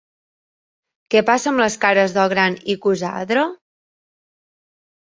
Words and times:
Què 1.15 1.21
passa 1.27 1.51
amb 1.53 1.63
les 1.65 1.77
cares 1.85 2.17
del 2.17 2.33
gran 2.35 2.59
icosàedre? 2.77 3.47